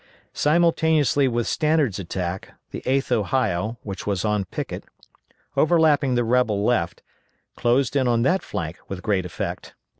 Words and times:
Simultaneously 0.33 1.27
with 1.27 1.45
Stannard's 1.45 1.99
attack, 1.99 2.55
the 2.71 2.81
8th 2.87 3.11
Ohio, 3.11 3.77
which 3.83 4.07
was 4.07 4.25
on 4.25 4.45
picket, 4.45 4.83
overlapping 5.55 6.15
the 6.15 6.23
rebel 6.23 6.65
left, 6.65 7.03
closed 7.55 7.95
in 7.95 8.07
on 8.07 8.23
that 8.23 8.41
flank 8.41 8.79
with 8.87 9.03
great 9.03 9.27
effect. 9.27 9.75